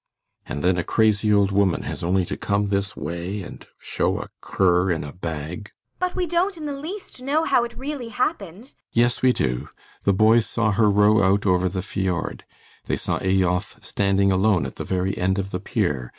[0.47, 4.29] And then a crazy old woman has only to come this way and show a
[4.41, 5.73] cur in a bag ASTA.
[5.99, 8.53] But we don't in the least know how it really happened.
[8.73, 8.75] ALLMERS.
[8.93, 9.69] Yes, we do.
[10.03, 12.45] The boys saw her row out over the fiord.
[12.87, 16.09] They saw Eyolf standing alone at the very end of the pier.